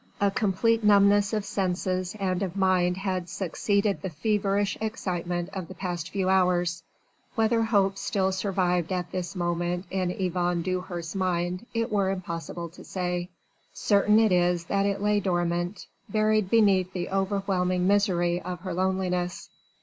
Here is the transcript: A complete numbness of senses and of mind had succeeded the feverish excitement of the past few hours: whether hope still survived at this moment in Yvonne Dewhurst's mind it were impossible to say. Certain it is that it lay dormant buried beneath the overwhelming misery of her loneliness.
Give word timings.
A 0.19 0.31
complete 0.31 0.83
numbness 0.83 1.31
of 1.31 1.45
senses 1.45 2.15
and 2.19 2.41
of 2.41 2.55
mind 2.55 2.97
had 2.97 3.29
succeeded 3.29 4.01
the 4.01 4.09
feverish 4.09 4.75
excitement 4.81 5.49
of 5.53 5.67
the 5.67 5.75
past 5.75 6.09
few 6.09 6.27
hours: 6.27 6.81
whether 7.35 7.61
hope 7.61 7.99
still 7.99 8.31
survived 8.31 8.91
at 8.91 9.11
this 9.11 9.35
moment 9.35 9.85
in 9.91 10.09
Yvonne 10.09 10.63
Dewhurst's 10.63 11.13
mind 11.13 11.67
it 11.75 11.91
were 11.91 12.09
impossible 12.09 12.67
to 12.69 12.83
say. 12.83 13.29
Certain 13.75 14.17
it 14.17 14.31
is 14.31 14.63
that 14.65 14.87
it 14.87 15.03
lay 15.03 15.19
dormant 15.19 15.85
buried 16.09 16.49
beneath 16.49 16.91
the 16.93 17.07
overwhelming 17.11 17.85
misery 17.85 18.41
of 18.41 18.61
her 18.61 18.73
loneliness. 18.73 19.51